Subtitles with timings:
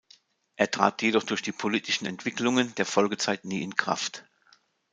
[0.55, 4.25] Er trat jedoch durch die politischen Entwicklungen der Folgezeit nie in Kraft.